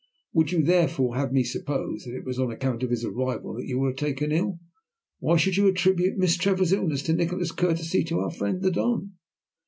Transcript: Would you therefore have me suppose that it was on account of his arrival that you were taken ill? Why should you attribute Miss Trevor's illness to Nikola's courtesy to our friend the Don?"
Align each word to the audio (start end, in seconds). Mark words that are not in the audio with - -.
Would 0.33 0.51
you 0.51 0.63
therefore 0.63 1.15
have 1.15 1.31
me 1.31 1.43
suppose 1.43 2.05
that 2.05 2.15
it 2.15 2.25
was 2.25 2.39
on 2.39 2.49
account 2.49 2.81
of 2.81 2.89
his 2.89 3.05
arrival 3.05 3.53
that 3.53 3.67
you 3.67 3.77
were 3.77 3.93
taken 3.93 4.31
ill? 4.31 4.57
Why 5.19 5.37
should 5.37 5.57
you 5.57 5.67
attribute 5.67 6.17
Miss 6.17 6.37
Trevor's 6.37 6.73
illness 6.73 7.03
to 7.03 7.13
Nikola's 7.13 7.51
courtesy 7.51 8.03
to 8.05 8.19
our 8.21 8.31
friend 8.31 8.63
the 8.63 8.71
Don?" 8.71 9.13